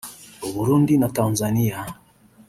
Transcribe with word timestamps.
u 0.47 0.47
Burundi 0.53 0.93
na 1.01 1.09
Tanzania 1.17 1.77